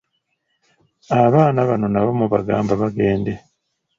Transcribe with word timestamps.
Abaana 1.21 1.59
bano 1.69 1.85
nabo 1.93 2.11
mubagamba 2.19 2.73
bagende. 2.81 3.31